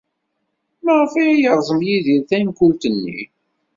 Maɣef 0.83 1.13
ay 1.21 1.31
yerẓem 1.41 1.79
Yidir 1.87 2.21
tankult-nni? 2.29 3.19